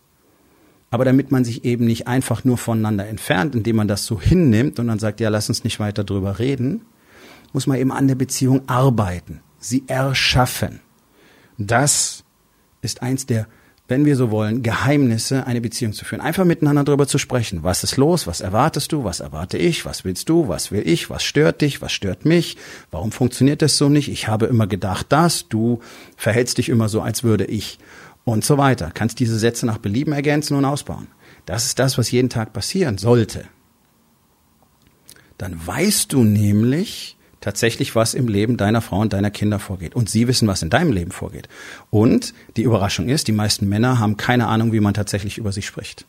Aber 0.94 1.04
damit 1.04 1.32
man 1.32 1.44
sich 1.44 1.64
eben 1.64 1.86
nicht 1.86 2.06
einfach 2.06 2.44
nur 2.44 2.56
voneinander 2.56 3.08
entfernt, 3.08 3.56
indem 3.56 3.74
man 3.74 3.88
das 3.88 4.06
so 4.06 4.20
hinnimmt 4.20 4.78
und 4.78 4.86
dann 4.86 5.00
sagt, 5.00 5.18
ja, 5.18 5.28
lass 5.28 5.48
uns 5.48 5.64
nicht 5.64 5.80
weiter 5.80 6.04
drüber 6.04 6.38
reden, 6.38 6.82
muss 7.52 7.66
man 7.66 7.78
eben 7.78 7.90
an 7.90 8.06
der 8.06 8.14
Beziehung 8.14 8.62
arbeiten, 8.68 9.40
sie 9.58 9.82
erschaffen. 9.88 10.78
Das 11.58 12.22
ist 12.80 13.02
eins 13.02 13.26
der 13.26 13.48
wenn 13.88 14.06
wir 14.06 14.16
so 14.16 14.30
wollen, 14.30 14.62
Geheimnisse, 14.62 15.46
eine 15.46 15.60
Beziehung 15.60 15.92
zu 15.92 16.04
führen. 16.04 16.22
Einfach 16.22 16.44
miteinander 16.44 16.84
darüber 16.84 17.06
zu 17.06 17.18
sprechen. 17.18 17.64
Was 17.64 17.84
ist 17.84 17.98
los? 17.98 18.26
Was 18.26 18.40
erwartest 18.40 18.92
du? 18.92 19.04
Was 19.04 19.20
erwarte 19.20 19.58
ich? 19.58 19.84
Was 19.84 20.04
willst 20.04 20.30
du? 20.30 20.48
Was 20.48 20.70
will 20.70 20.88
ich? 20.88 21.10
Was 21.10 21.22
stört 21.22 21.60
dich? 21.60 21.82
Was 21.82 21.92
stört 21.92 22.24
mich? 22.24 22.56
Warum 22.90 23.12
funktioniert 23.12 23.60
das 23.60 23.76
so 23.76 23.90
nicht? 23.90 24.08
Ich 24.08 24.26
habe 24.26 24.46
immer 24.46 24.66
gedacht, 24.66 25.12
dass 25.12 25.48
du 25.48 25.80
verhältst 26.16 26.56
dich 26.56 26.70
immer 26.70 26.88
so, 26.88 27.02
als 27.02 27.24
würde 27.24 27.44
ich 27.44 27.78
und 28.24 28.44
so 28.44 28.58
weiter. 28.58 28.90
Kannst 28.92 29.20
diese 29.20 29.38
Sätze 29.38 29.66
nach 29.66 29.78
Belieben 29.78 30.12
ergänzen 30.12 30.56
und 30.56 30.64
ausbauen. 30.64 31.08
Das 31.46 31.66
ist 31.66 31.78
das, 31.78 31.98
was 31.98 32.10
jeden 32.10 32.30
Tag 32.30 32.52
passieren 32.52 32.98
sollte. 32.98 33.44
Dann 35.38 35.66
weißt 35.66 36.12
du 36.12 36.24
nämlich, 36.24 37.16
tatsächlich, 37.44 37.94
was 37.94 38.14
im 38.14 38.26
Leben 38.26 38.56
deiner 38.56 38.80
Frau 38.80 39.00
und 39.00 39.12
deiner 39.12 39.30
Kinder 39.30 39.58
vorgeht. 39.58 39.94
Und 39.94 40.08
sie 40.08 40.26
wissen, 40.28 40.48
was 40.48 40.62
in 40.62 40.70
deinem 40.70 40.92
Leben 40.92 41.10
vorgeht. 41.10 41.48
Und 41.90 42.32
die 42.56 42.62
Überraschung 42.62 43.08
ist, 43.08 43.28
die 43.28 43.32
meisten 43.32 43.68
Männer 43.68 43.98
haben 43.98 44.16
keine 44.16 44.46
Ahnung, 44.46 44.72
wie 44.72 44.80
man 44.80 44.94
tatsächlich 44.94 45.36
über 45.36 45.52
sich 45.52 45.66
spricht. 45.66 46.06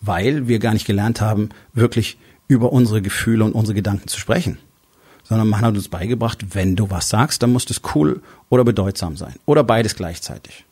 Weil 0.00 0.46
wir 0.46 0.60
gar 0.60 0.72
nicht 0.72 0.86
gelernt 0.86 1.20
haben, 1.20 1.48
wirklich 1.72 2.18
über 2.46 2.72
unsere 2.72 3.02
Gefühle 3.02 3.44
und 3.44 3.52
unsere 3.52 3.74
Gedanken 3.74 4.06
zu 4.06 4.20
sprechen. 4.20 4.58
Sondern 5.24 5.48
man 5.48 5.62
hat 5.62 5.74
uns 5.74 5.88
beigebracht, 5.88 6.54
wenn 6.54 6.76
du 6.76 6.90
was 6.90 7.08
sagst, 7.08 7.42
dann 7.42 7.52
muss 7.52 7.68
es 7.68 7.80
cool 7.96 8.22
oder 8.48 8.62
bedeutsam 8.62 9.16
sein. 9.16 9.34
Oder 9.46 9.64
beides 9.64 9.96
gleichzeitig. 9.96 10.65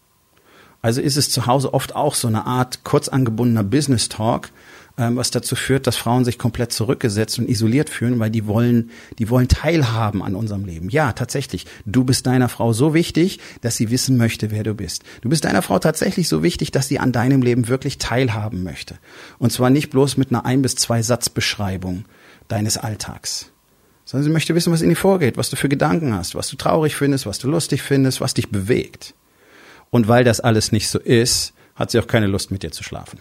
Also 0.85 1.00
ist 1.00 1.17
es 1.17 1.31
zu 1.31 1.47
Hause 1.47 1.73
oft 1.73 1.97
auch 1.97 2.14
so 2.14 2.29
eine 2.29 2.45
Art 2.45 2.85
kurz 2.85 3.09
angebundener 3.09 3.64
Business 3.64 4.11
Talk, 4.11 4.50
ähm, 4.99 5.17
was 5.17 5.31
dazu 5.31 5.57
führt, 5.57 5.87
dass 5.87 5.97
Frauen 5.97 6.26
sich 6.26 6.37
komplett 6.38 6.75
zurückgesetzt 6.75 7.38
und 7.38 7.49
isoliert 7.49 7.88
fühlen, 7.88 8.19
weil 8.19 8.29
die 8.29 8.47
wollen, 8.47 8.91
die 9.19 9.31
wollen 9.31 9.49
teilhaben 9.49 10.23
an 10.23 10.35
unserem 10.35 10.67
Leben. 10.67 10.91
Ja, 10.91 11.14
tatsächlich. 11.14 11.64
Du 11.87 12.05
bist 12.05 12.26
deiner 12.26 12.50
Frau 12.50 12.75
so 12.75 12.93
wichtig, 12.93 13.38
dass 13.62 13.76
sie 13.76 13.91
wissen 13.91 14.19
möchte, 14.19 14.50
wer 14.50 14.62
du 14.62 14.75
bist. 14.75 15.05
Du 15.23 15.31
bist 15.31 15.47
deiner 15.47 15.62
Frau 15.62 15.79
tatsächlich 15.79 16.29
so 16.29 16.43
wichtig, 16.43 16.71
dass 16.71 16.87
sie 16.87 16.99
an 16.99 17.12
deinem 17.12 17.41
Leben 17.41 17.69
wirklich 17.69 17.97
teilhaben 17.97 18.62
möchte. 18.62 18.97
Und 19.38 19.53
zwar 19.53 19.71
nicht 19.71 19.88
bloß 19.88 20.19
mit 20.19 20.33
einer 20.33 20.45
ein 20.45 20.61
bis 20.61 20.75
zwei 20.76 21.00
Satzbeschreibung 21.00 22.05
deines 22.49 22.76
Alltags 22.76 23.50
sondern 24.07 24.25
sie 24.25 24.33
möchte 24.33 24.55
wissen, 24.55 24.71
was 24.71 24.83
in 24.83 24.91
dir 24.91 24.97
vorgeht, 24.97 25.38
was 25.38 25.49
du 25.49 25.57
für 25.57 25.71
Gedanken 25.71 26.12
hast, 26.12 26.35
was 26.35 26.50
du 26.50 26.57
traurig 26.57 26.95
findest, 26.95 27.25
was 27.25 27.38
du 27.38 27.49
lustig 27.49 27.81
findest, 27.81 28.21
was 28.21 28.35
dich 28.35 28.50
bewegt. 28.50 29.14
Und 29.94 30.08
weil 30.08 30.24
das 30.24 30.40
alles 30.40 30.72
nicht 30.72 30.88
so 30.88 30.98
ist, 30.98 31.52
hat 31.76 31.92
sie 31.92 32.00
auch 32.00 32.08
keine 32.08 32.26
Lust 32.26 32.50
mit 32.50 32.64
dir 32.64 32.72
zu 32.72 32.82
schlafen. 32.82 33.20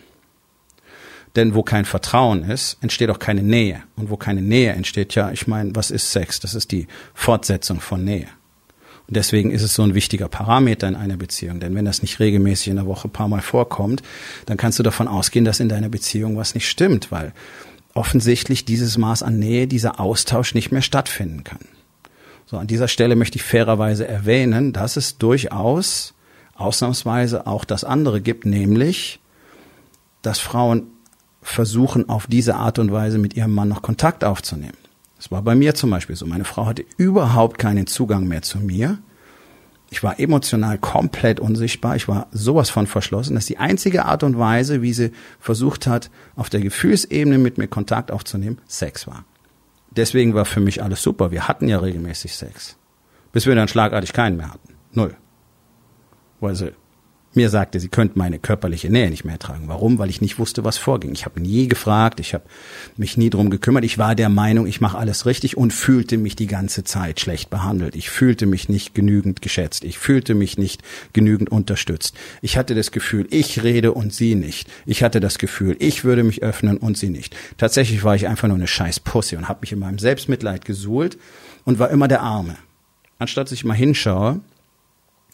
Denn 1.36 1.54
wo 1.54 1.62
kein 1.62 1.86
Vertrauen 1.86 2.44
ist, 2.50 2.78
entsteht 2.82 3.12
auch 3.12 3.20
keine 3.20 3.44
Nähe. 3.44 3.84
Und 3.96 4.10
wo 4.10 4.18
keine 4.18 4.42
Nähe 4.42 4.72
entsteht, 4.72 5.14
ja, 5.14 5.30
ich 5.30 5.46
meine, 5.46 5.76
was 5.76 5.92
ist 5.92 6.12
Sex? 6.12 6.40
Das 6.40 6.56
ist 6.56 6.72
die 6.72 6.88
Fortsetzung 7.14 7.80
von 7.80 8.04
Nähe. 8.04 8.26
Und 9.08 9.16
deswegen 9.16 9.52
ist 9.52 9.62
es 9.62 9.76
so 9.76 9.84
ein 9.84 9.94
wichtiger 9.94 10.28
Parameter 10.30 10.88
in 10.88 10.96
einer 10.96 11.16
Beziehung. 11.16 11.60
Denn 11.60 11.76
wenn 11.76 11.86
das 11.86 12.02
nicht 12.02 12.20
regelmäßig 12.20 12.70
in 12.70 12.78
der 12.78 12.88
Woche 12.88 13.08
ein 13.08 13.14
paar 13.14 13.28
Mal 13.28 13.44
vorkommt, 13.44 14.02
dann 14.48 14.58
kannst 14.58 14.80
du 14.80 14.84
davon 14.84 15.08
ausgehen, 15.08 15.46
dass 15.46 15.60
in 15.60 15.70
deiner 15.70 15.90
Beziehung 15.90 16.38
was 16.38 16.56
nicht 16.56 16.68
stimmt, 16.68 17.12
weil 17.12 17.34
offensichtlich 17.94 18.66
dieses 18.66 18.98
Maß 18.98 19.22
an 19.22 19.38
Nähe, 19.38 19.68
dieser 19.68 20.00
Austausch 20.00 20.56
nicht 20.56 20.72
mehr 20.72 20.82
stattfinden 20.82 21.44
kann. 21.44 21.68
So, 22.48 22.58
an 22.58 22.66
dieser 22.66 22.88
Stelle 22.88 23.16
möchte 23.16 23.36
ich 23.36 23.44
fairerweise 23.44 24.08
erwähnen, 24.08 24.74
dass 24.74 24.98
es 24.98 25.20
durchaus 25.20 26.16
ausnahmsweise 26.56 27.48
auch 27.48 27.66
das 27.66 27.84
andere 27.84 28.22
gibt, 28.22 28.46
nämlich, 28.46 29.20
dass 30.22 30.40
Frauen 30.40 30.88
versuchen, 31.42 32.10
auf 32.10 32.28
diese 32.28 32.56
Art 32.56 32.80
und 32.80 32.92
Weise 32.92 33.18
mit 33.18 33.36
ihrem 33.36 33.54
Mann 33.54 33.70
noch 33.70 33.82
Kontakt 33.82 34.24
aufzunehmen. 34.24 34.78
Das 35.18 35.32
war 35.32 35.42
bei 35.42 35.56
mir 35.56 35.76
zum 35.76 35.90
Beispiel 35.90 36.16
so. 36.16 36.26
Meine 36.26 36.46
Frau 36.46 36.66
hatte 36.66 36.86
überhaupt 36.98 37.58
keinen 37.58 37.88
Zugang 37.88 38.28
mehr 38.28 38.42
zu 38.42 38.60
mir. 38.60 38.98
Ich 39.90 40.04
war 40.04 40.20
emotional 40.20 40.78
komplett 40.80 41.40
unsichtbar. 41.40 41.96
Ich 41.96 42.08
war 42.08 42.28
sowas 42.32 42.70
von 42.70 42.88
verschlossen. 42.88 43.36
Das 43.36 43.44
ist 43.44 43.50
die 43.50 43.60
einzige 43.60 44.06
Art 44.06 44.24
und 44.24 44.40
Weise, 44.40 44.82
wie 44.82 44.92
sie 44.92 45.12
versucht 45.40 45.88
hat, 45.88 46.10
auf 46.36 46.50
der 46.50 46.62
Gefühlsebene 46.62 47.38
mit 47.38 47.58
mir 47.58 47.68
Kontakt 47.68 48.12
aufzunehmen, 48.12 48.58
Sex 48.68 49.06
war. 49.06 49.24
Deswegen 49.92 50.34
war 50.34 50.46
für 50.46 50.60
mich 50.60 50.82
alles 50.82 51.04
super. 51.04 51.32
Wir 51.32 51.48
hatten 51.48 51.68
ja 51.68 51.78
regelmäßig 51.78 52.36
Sex. 52.36 52.76
Bis 53.32 53.46
wir 53.46 53.56
dann 53.56 53.68
schlagartig 53.68 54.14
keinen 54.14 54.38
mehr 54.38 54.50
hatten. 54.50 54.74
Null. 54.94 55.16
Sie 56.52 56.74
mir 57.36 57.50
sagte, 57.50 57.80
sie 57.80 57.88
könnte 57.88 58.18
meine 58.18 58.38
körperliche 58.38 58.92
Nähe 58.92 59.10
nicht 59.10 59.24
mehr 59.24 59.34
ertragen. 59.34 59.64
Warum? 59.68 59.98
Weil 59.98 60.10
ich 60.10 60.22
nicht 60.22 60.38
wusste, 60.38 60.64
was 60.64 60.78
vorging. 60.78 61.14
Ich 61.14 61.26
habe 61.26 61.42
nie 61.42 61.68
gefragt, 61.68 62.20
ich 62.20 62.34
habe 62.34 62.44
mich 62.96 63.18
nie 63.18 63.30
drum 63.30 63.50
gekümmert. 63.50 63.84
Ich 63.84 63.98
war 63.98 64.14
der 64.16 64.30
Meinung, 64.30 64.68
ich 64.68 64.82
mache 64.82 64.98
alles 64.98 65.26
richtig 65.26 65.58
und 65.58 65.74
fühlte 65.74 66.18
mich 66.18 66.36
die 66.36 66.48
ganze 66.48 66.84
Zeit 66.84 67.20
schlecht 67.20 67.50
behandelt. 67.50 67.96
Ich 67.96 68.10
fühlte 68.10 68.46
mich 68.46 68.70
nicht 68.70 68.94
genügend 68.94 69.42
geschätzt. 69.42 69.84
Ich 69.84 69.98
fühlte 69.98 70.36
mich 70.36 70.58
nicht 70.58 70.84
genügend 71.14 71.52
unterstützt. 71.52 72.16
Ich 72.42 72.58
hatte 72.58 72.76
das 72.76 72.92
Gefühl, 72.92 73.28
ich 73.32 73.64
rede 73.64 73.94
und 73.94 74.14
sie 74.14 74.36
nicht. 74.36 74.70
Ich 74.86 75.02
hatte 75.04 75.20
das 75.20 75.40
Gefühl, 75.40 75.76
ich 75.80 76.04
würde 76.04 76.24
mich 76.24 76.44
öffnen 76.44 76.78
und 76.78 76.98
sie 76.98 77.10
nicht. 77.10 77.36
Tatsächlich 77.58 78.04
war 78.04 78.16
ich 78.16 78.28
einfach 78.28 78.48
nur 78.48 78.58
eine 78.58 78.68
scheiß 78.68 79.00
Pussy 79.00 79.36
und 79.38 79.50
habe 79.50 79.62
mich 79.62 79.72
in 79.72 79.80
meinem 79.80 79.98
Selbstmitleid 79.98 80.66
gesuhlt 80.66 81.18
und 81.66 81.80
war 81.80 81.90
immer 81.90 82.08
der 82.08 82.22
Arme. 82.22 82.58
Anstatt 83.18 83.48
dass 83.48 83.54
ich 83.54 83.64
mal 83.64 83.74
hinschaue, 83.74 84.42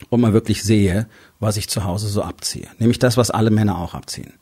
und 0.10 0.22
mal 0.22 0.34
wirklich 0.34 0.64
sehe, 0.64 1.08
was 1.40 1.58
ich 1.58 1.70
zu 1.70 1.84
Hause 1.84 2.08
so 2.08 2.24
abziehe. 2.24 2.68
Nämlich 2.78 3.00
das, 3.00 3.18
was 3.18 3.32
alle 3.32 3.52
Männer 3.52 3.78
auch 3.78 3.94
abziehen. 3.94 4.34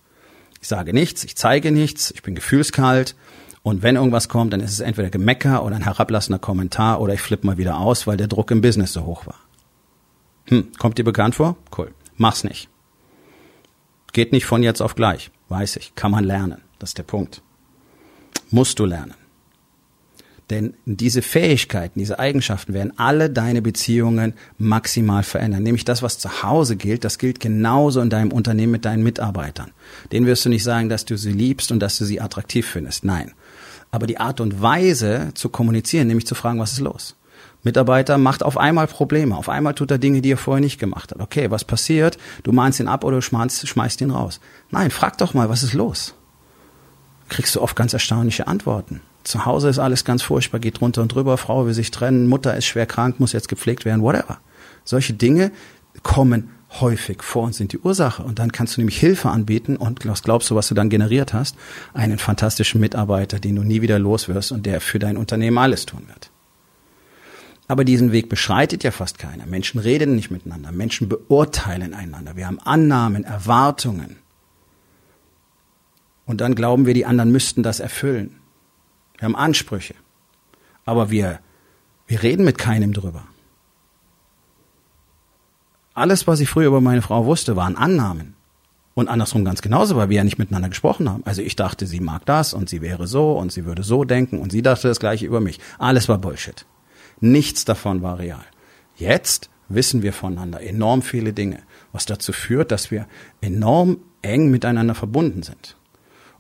Ich 0.62 0.68
sage 0.68 0.94
nichts, 0.94 1.24
ich 1.24 1.36
zeige 1.36 1.72
nichts, 1.72 2.12
ich 2.12 2.22
bin 2.24 2.36
gefühlskalt 2.36 3.16
und 3.64 3.84
wenn 3.84 3.96
irgendwas 3.96 4.30
kommt, 4.30 4.54
dann 4.54 4.62
ist 4.62 4.72
es 4.72 4.80
entweder 4.80 5.10
Gemecker 5.10 5.64
oder 5.64 5.76
ein 5.76 5.84
herablassender 5.84 6.40
Kommentar 6.40 7.02
oder 7.02 7.14
ich 7.14 7.22
flippe 7.22 7.46
mal 7.46 7.58
wieder 7.58 7.78
aus, 7.78 8.08
weil 8.08 8.18
der 8.18 8.28
Druck 8.28 8.52
im 8.52 8.62
Business 8.62 8.94
so 8.94 9.06
hoch 9.06 9.26
war. 9.28 9.40
Hm, 10.46 10.72
kommt 10.78 10.98
dir 10.98 11.04
bekannt 11.04 11.36
vor? 11.36 11.58
Cool. 11.78 11.94
Mach's 12.16 12.44
nicht. 12.44 12.70
Geht 14.14 14.32
nicht 14.32 14.46
von 14.46 14.64
jetzt 14.64 14.82
auf 14.82 14.96
gleich. 14.96 15.32
Weiß 15.50 15.76
ich. 15.76 15.94
Kann 15.96 16.12
man 16.12 16.24
lernen. 16.24 16.62
Das 16.80 16.92
ist 16.92 16.98
der 16.98 17.04
Punkt. 17.04 17.42
Musst 18.50 18.80
du 18.80 18.86
lernen. 18.86 19.14
Denn 20.50 20.76
diese 20.86 21.22
Fähigkeiten, 21.22 22.00
diese 22.00 22.20
Eigenschaften 22.20 22.74
werden 22.74 22.94
alle 22.98 23.30
deine 23.30 23.62
Beziehungen 23.62 24.34
maximal 24.58 25.24
verändern. 25.24 25.64
Nämlich 25.64 25.84
das, 25.84 26.02
was 26.02 26.20
zu 26.20 26.42
Hause 26.42 26.78
gilt, 26.78 27.04
das 27.04 27.18
gilt 27.18 27.42
genauso 27.42 28.00
in 28.00 28.10
deinem 28.10 28.32
Unternehmen 28.32 28.72
mit 28.72 28.86
deinen 28.86 29.04
Mitarbeitern. 29.04 29.72
Den 30.14 30.26
wirst 30.26 30.46
du 30.46 30.50
nicht 30.50 30.64
sagen, 30.64 30.88
dass 30.88 31.04
du 31.04 31.18
sie 31.18 31.34
liebst 31.34 31.72
und 31.72 31.80
dass 31.80 31.98
du 31.98 32.06
sie 32.06 32.22
attraktiv 32.22 32.66
findest. 32.66 33.04
Nein. 33.04 33.34
Aber 33.92 34.08
die 34.08 34.20
Art 34.20 34.40
und 34.40 34.62
Weise 34.62 35.32
zu 35.34 35.50
kommunizieren, 35.50 36.08
nämlich 36.08 36.28
zu 36.28 36.36
fragen, 36.36 36.60
was 36.60 36.74
ist 36.74 36.80
los? 36.80 37.16
Mitarbeiter 37.64 38.18
macht 38.18 38.44
auf 38.44 38.58
einmal 38.58 38.88
Probleme. 38.88 39.36
Auf 39.36 39.50
einmal 39.50 39.74
tut 39.74 39.92
er 39.92 39.98
Dinge, 39.98 40.22
die 40.22 40.32
er 40.32 40.38
vorher 40.38 40.62
nicht 40.62 40.80
gemacht 40.80 41.12
hat. 41.12 41.20
Okay, 41.20 41.52
was 41.52 41.66
passiert? 41.66 42.18
Du 42.44 42.54
mahnst 42.54 42.80
ihn 42.80 42.88
ab 42.88 43.04
oder 43.04 43.18
du 43.18 43.22
schmeißt, 43.22 43.68
schmeißt 43.68 44.00
ihn 44.02 44.12
raus. 44.12 44.40
Nein, 44.72 44.92
frag 44.92 45.18
doch 45.18 45.34
mal, 45.34 45.50
was 45.50 45.64
ist 45.64 45.74
los? 45.74 46.14
Kriegst 47.28 47.56
du 47.56 47.62
oft 47.62 47.76
ganz 47.76 47.92
erstaunliche 47.92 48.48
Antworten. 48.48 49.02
Zu 49.28 49.46
Hause 49.46 49.68
ist 49.68 49.78
alles 49.78 50.06
ganz 50.06 50.24
furchtbar, 50.24 50.60
geht 50.60 50.80
runter 50.80 51.02
und 51.02 51.14
drüber, 51.14 51.38
Frau 51.38 51.66
will 51.66 51.74
sich 51.74 51.92
trennen, 51.92 52.28
Mutter 52.28 52.56
ist 52.56 52.66
schwer 52.66 52.86
krank, 52.86 53.20
muss 53.20 53.34
jetzt 53.34 53.50
gepflegt 53.50 53.84
werden, 53.84 54.02
whatever. 54.02 54.40
Solche 54.86 55.14
Dinge 55.14 55.52
kommen 56.02 56.52
häufig 56.80 57.22
vor 57.24 57.44
und 57.44 57.54
sind 57.54 57.74
die 57.74 57.80
Ursache. 57.80 58.24
Und 58.24 58.40
dann 58.40 58.54
kannst 58.54 58.78
du 58.78 58.82
nämlich 58.82 58.98
Hilfe 58.98 59.30
anbieten 59.30 59.76
und 59.76 60.06
was 60.08 60.24
glaubst 60.24 60.50
du, 60.50 60.56
was 60.56 60.70
du 60.70 60.76
dann 60.76 60.90
generiert 60.90 61.34
hast? 61.34 61.58
Einen 61.94 62.20
fantastischen 62.20 62.80
Mitarbeiter, 62.80 63.42
den 63.42 63.58
du 63.58 63.64
nie 63.64 63.82
wieder 63.82 64.00
los 64.00 64.30
wirst 64.30 64.54
und 64.54 64.66
der 64.66 64.80
für 64.80 64.98
dein 64.98 65.18
Unternehmen 65.18 65.58
alles 65.58 65.86
tun 65.86 66.08
wird. 66.08 66.32
Aber 67.68 67.84
diesen 67.84 68.14
Weg 68.14 68.30
beschreitet 68.30 68.86
ja 68.86 68.92
fast 68.92 69.20
keiner. 69.20 69.46
Menschen 69.46 69.82
reden 69.82 70.16
nicht 70.16 70.32
miteinander. 70.32 70.72
Menschen 70.72 71.10
beurteilen 71.10 71.94
einander. 71.94 72.38
Wir 72.38 72.48
haben 72.48 72.62
Annahmen, 72.62 73.26
Erwartungen. 73.26 74.16
Und 76.26 76.40
dann 76.40 76.56
glauben 76.56 76.86
wir, 76.86 76.94
die 76.94 77.06
anderen 77.06 77.34
müssten 77.34 77.62
das 77.62 77.82
erfüllen. 77.82 78.38
Wir 79.18 79.26
haben 79.26 79.36
Ansprüche. 79.36 79.96
Aber 80.86 81.10
wir, 81.10 81.40
wir 82.08 82.24
reden 82.24 82.46
mit 82.46 82.58
keinem 82.58 82.94
drüber. 82.94 83.24
Alles, 85.94 86.28
was 86.28 86.40
ich 86.40 86.50
früher 86.50 86.68
über 86.68 86.82
meine 86.82 87.02
Frau 87.02 87.26
wusste, 87.26 87.56
waren 87.56 87.76
Annahmen. 87.76 88.36
Und 88.94 89.10
andersrum 89.10 89.46
ganz 89.46 89.62
genauso, 89.62 89.96
weil 89.96 90.10
wir 90.10 90.18
ja 90.18 90.24
nicht 90.24 90.40
miteinander 90.40 90.70
gesprochen 90.70 91.10
haben. 91.10 91.24
Also 91.26 91.42
ich 91.42 91.56
dachte, 91.56 91.86
sie 91.86 92.00
mag 92.00 92.26
das 92.26 92.54
und 92.54 92.70
sie 92.70 92.82
wäre 92.82 93.06
so 93.06 93.34
und 93.34 93.52
sie 93.52 93.66
würde 93.66 93.84
so 93.84 94.04
denken 94.04 94.40
und 94.40 94.52
sie 94.52 94.62
dachte 94.64 94.88
das 94.88 95.00
gleiche 95.00 95.26
über 95.26 95.40
mich. 95.40 95.60
Alles 95.78 96.10
war 96.10 96.18
Bullshit. 96.18 96.66
Nichts 97.20 97.66
davon 97.66 98.02
war 98.02 98.18
real. 98.18 98.44
Jetzt 98.96 99.50
wissen 99.70 100.02
wir 100.02 100.14
voneinander 100.14 100.62
enorm 100.62 101.02
viele 101.02 101.34
Dinge, 101.34 101.62
was 101.92 102.06
dazu 102.06 102.32
führt, 102.32 102.72
dass 102.72 102.90
wir 102.90 103.08
enorm 103.42 104.00
eng 104.22 104.50
miteinander 104.50 104.96
verbunden 104.96 105.44
sind. 105.44 105.78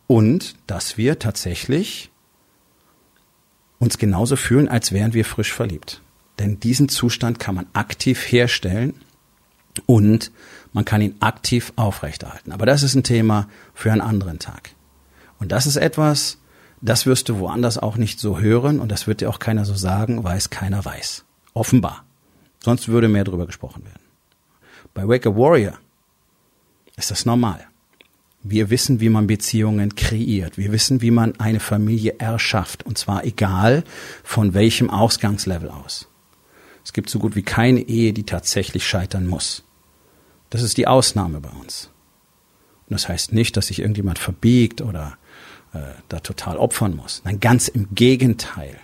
Und 0.07 0.55
dass 0.65 0.97
wir 0.97 1.19
tatsächlich 1.19 2.11
uns 3.79 3.97
genauso 3.97 4.35
fühlen, 4.35 4.67
als 4.67 4.91
wären 4.91 5.13
wir 5.13 5.25
frisch 5.25 5.53
verliebt. 5.53 6.01
Denn 6.39 6.59
diesen 6.59 6.89
Zustand 6.89 7.39
kann 7.39 7.55
man 7.55 7.67
aktiv 7.73 8.19
herstellen 8.31 8.93
und 9.85 10.31
man 10.73 10.85
kann 10.85 11.01
ihn 11.01 11.15
aktiv 11.19 11.73
aufrechterhalten. 11.75 12.51
Aber 12.51 12.65
das 12.65 12.83
ist 12.83 12.95
ein 12.95 13.03
Thema 13.03 13.47
für 13.73 13.91
einen 13.91 14.01
anderen 14.01 14.39
Tag. 14.39 14.71
Und 15.39 15.51
das 15.51 15.67
ist 15.67 15.75
etwas, 15.75 16.39
das 16.81 17.05
wirst 17.05 17.29
du 17.29 17.39
woanders 17.39 17.77
auch 17.77 17.97
nicht 17.97 18.19
so 18.19 18.39
hören 18.39 18.79
und 18.79 18.91
das 18.91 19.07
wird 19.07 19.21
dir 19.21 19.29
auch 19.29 19.39
keiner 19.39 19.65
so 19.65 19.73
sagen, 19.73 20.23
weil 20.23 20.37
es 20.37 20.49
keiner 20.49 20.83
weiß. 20.83 21.25
Offenbar. 21.53 22.05
Sonst 22.63 22.87
würde 22.87 23.07
mehr 23.07 23.23
darüber 23.23 23.45
gesprochen 23.45 23.85
werden. 23.85 24.03
Bei 24.93 25.07
Wake 25.07 25.27
a 25.27 25.35
Warrior 25.35 25.77
ist 26.95 27.11
das 27.11 27.25
normal. 27.25 27.67
Wir 28.49 28.69
wissen, 28.69 28.99
wie 28.99 29.09
man 29.09 29.27
Beziehungen 29.27 29.95
kreiert. 29.95 30.57
Wir 30.57 30.71
wissen, 30.71 31.01
wie 31.01 31.11
man 31.11 31.39
eine 31.39 31.59
Familie 31.59 32.15
erschafft. 32.19 32.83
Und 32.83 32.97
zwar 32.97 33.25
egal 33.25 33.83
von 34.23 34.53
welchem 34.53 34.89
Ausgangslevel 34.89 35.69
aus. 35.69 36.07
Es 36.83 36.93
gibt 36.93 37.09
so 37.09 37.19
gut 37.19 37.35
wie 37.35 37.43
keine 37.43 37.81
Ehe, 37.81 38.13
die 38.13 38.23
tatsächlich 38.23 38.87
scheitern 38.87 39.27
muss. 39.27 39.63
Das 40.49 40.61
ist 40.61 40.77
die 40.77 40.87
Ausnahme 40.87 41.41
bei 41.41 41.49
uns. 41.49 41.89
Und 42.87 42.93
das 42.93 43.09
heißt 43.09 43.33
nicht, 43.33 43.57
dass 43.57 43.67
sich 43.67 43.79
irgendjemand 43.79 44.19
verbiegt 44.19 44.81
oder 44.81 45.17
äh, 45.73 45.79
da 46.07 46.21
total 46.21 46.55
opfern 46.57 46.95
muss. 46.95 47.21
Nein, 47.25 47.41
ganz 47.41 47.67
im 47.67 47.89
Gegenteil. 47.93 48.77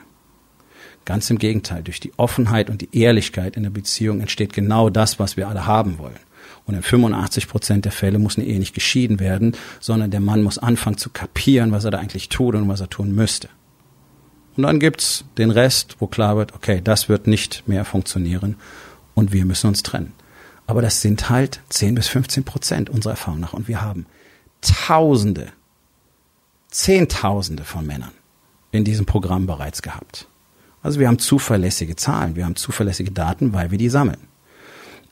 Ganz 1.05 1.29
im 1.29 1.37
Gegenteil. 1.37 1.83
Durch 1.83 2.01
die 2.01 2.11
Offenheit 2.17 2.69
und 2.69 2.81
die 2.81 2.97
Ehrlichkeit 2.97 3.55
in 3.55 3.63
der 3.63 3.69
Beziehung 3.69 4.19
entsteht 4.19 4.51
genau 4.51 4.89
das, 4.89 5.19
was 5.19 5.37
wir 5.37 5.47
alle 5.47 5.65
haben 5.65 5.97
wollen. 5.97 6.19
Und 6.65 6.75
in 6.75 6.81
85 6.81 7.47
Prozent 7.47 7.85
der 7.85 7.91
Fälle 7.91 8.19
muss 8.19 8.37
eine 8.37 8.47
Ehe 8.47 8.59
nicht 8.59 8.73
geschieden 8.73 9.19
werden, 9.19 9.55
sondern 9.79 10.11
der 10.11 10.21
Mann 10.21 10.43
muss 10.43 10.57
anfangen 10.57 10.97
zu 10.97 11.09
kapieren, 11.09 11.71
was 11.71 11.83
er 11.83 11.91
da 11.91 11.99
eigentlich 11.99 12.29
tut 12.29 12.55
und 12.55 12.67
was 12.69 12.79
er 12.79 12.89
tun 12.89 13.13
müsste. 13.13 13.49
Und 14.55 14.63
dann 14.63 14.79
gibt's 14.79 15.25
den 15.37 15.51
Rest, 15.51 15.97
wo 15.99 16.07
klar 16.07 16.37
wird, 16.37 16.53
okay, 16.53 16.79
das 16.81 17.09
wird 17.09 17.27
nicht 17.27 17.67
mehr 17.67 17.85
funktionieren 17.85 18.55
und 19.13 19.33
wir 19.33 19.45
müssen 19.45 19.67
uns 19.67 19.83
trennen. 19.83 20.13
Aber 20.65 20.81
das 20.81 21.01
sind 21.01 21.29
halt 21.29 21.59
10 21.69 21.95
bis 21.95 22.07
15 22.07 22.43
Prozent 22.43 22.89
unserer 22.89 23.13
Erfahrung 23.13 23.39
nach. 23.39 23.53
Und 23.53 23.67
wir 23.67 23.81
haben 23.81 24.05
Tausende, 24.61 25.47
Zehntausende 26.69 27.65
von 27.65 27.85
Männern 27.85 28.13
in 28.71 28.85
diesem 28.85 29.05
Programm 29.05 29.45
bereits 29.45 29.81
gehabt. 29.81 30.27
Also 30.81 30.99
wir 30.99 31.07
haben 31.07 31.19
zuverlässige 31.19 31.95
Zahlen, 31.95 32.35
wir 32.35 32.45
haben 32.45 32.55
zuverlässige 32.55 33.11
Daten, 33.11 33.53
weil 33.53 33.71
wir 33.71 33.77
die 33.77 33.89
sammeln. 33.89 34.27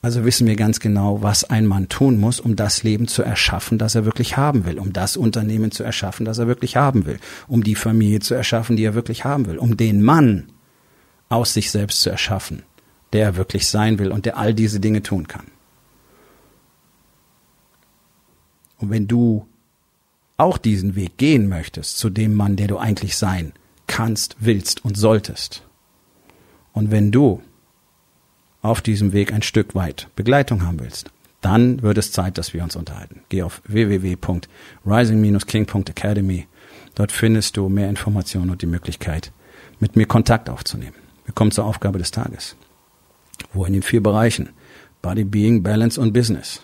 Also 0.04 0.26
wissen 0.26 0.48
wir 0.48 0.56
ganz 0.56 0.80
genau, 0.80 1.22
was 1.22 1.44
ein 1.44 1.68
Mann 1.68 1.88
tun 1.88 2.20
muss, 2.20 2.40
um 2.40 2.56
das 2.56 2.82
Leben 2.82 3.08
zu 3.08 3.22
erschaffen, 3.22 3.78
das 3.78 3.94
er 3.94 4.04
wirklich 4.04 4.36
haben 4.36 4.66
will, 4.66 4.80
um 4.80 4.94
das 4.94 5.16
Unternehmen 5.16 5.70
zu 5.70 5.84
erschaffen, 5.84 6.26
das 6.26 6.40
er 6.40 6.48
wirklich 6.48 6.76
haben 6.76 7.06
will, 7.06 7.20
um 7.48 7.64
die 7.64 7.76
Familie 7.76 8.20
zu 8.20 8.34
erschaffen, 8.34 8.76
die 8.76 8.84
er 8.84 8.96
wirklich 8.96 9.26
haben 9.26 9.46
will, 9.46 9.60
um 9.60 9.78
den 9.78 10.02
Mann 10.02 10.52
aus 11.30 11.54
sich 11.54 11.70
selbst 11.70 12.02
zu 12.02 12.10
erschaffen, 12.10 12.64
der 13.14 13.26
er 13.26 13.36
wirklich 13.36 13.68
sein 13.68 14.00
will 14.00 14.12
und 14.12 14.26
der 14.26 14.38
all 14.38 14.56
diese 14.56 14.80
Dinge 14.80 15.04
tun 15.04 15.28
kann. 15.28 15.46
Und 18.80 18.90
wenn 18.90 19.08
du 19.08 19.48
auch 20.38 20.58
diesen 20.58 20.96
Weg 20.96 21.18
gehen 21.18 21.48
möchtest 21.48 22.00
zu 22.00 22.10
dem 22.10 22.34
Mann, 22.34 22.56
der 22.56 22.68
du 22.68 22.80
eigentlich 22.80 23.16
sein 23.16 23.54
kannst, 23.86 24.38
willst 24.40 24.84
und 24.84 24.98
solltest, 24.98 25.64
und 26.74 26.90
wenn 26.90 27.12
du 27.12 27.44
auf 28.62 28.82
diesem 28.82 29.14
Weg 29.14 29.34
ein 29.34 29.42
Stück 29.42 29.74
weit 29.76 30.08
Begleitung 30.16 30.66
haben 30.66 30.80
willst, 30.80 31.10
dann 31.42 31.82
wird 31.82 31.98
es 31.98 32.12
Zeit, 32.12 32.38
dass 32.38 32.54
wir 32.54 32.62
uns 32.64 32.76
unterhalten. 32.76 33.22
Geh 33.30 33.42
auf 33.44 33.62
www.rising-king.academy. 33.66 36.48
Dort 36.94 37.12
findest 37.12 37.58
du 37.58 37.68
mehr 37.70 37.90
Informationen 37.90 38.52
und 38.52 38.62
die 38.62 38.68
Möglichkeit, 38.68 39.32
mit 39.80 39.96
mir 39.96 40.06
Kontakt 40.06 40.48
aufzunehmen. 40.50 40.94
Wir 41.26 41.34
kommen 41.34 41.50
zur 41.52 41.66
Aufgabe 41.66 41.98
des 41.98 42.12
Tages. 42.12 42.56
Wo 43.54 43.66
in 43.66 43.74
den 43.74 43.82
vier 43.82 44.04
Bereichen 44.04 44.50
Body, 45.02 45.24
Being, 45.24 45.64
Balance 45.64 46.00
und 46.00 46.14
Business 46.14 46.62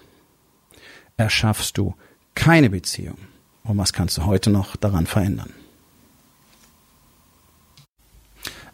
erschaffst 1.17 1.75
du 1.77 1.95
keine 2.35 2.69
Beziehung? 2.69 3.17
Und 3.63 3.77
was 3.77 3.93
kannst 3.93 4.15
du 4.17 4.25
heute 4.25 4.51
noch 4.51 4.75
daran 4.75 5.07
verändern? 5.07 5.53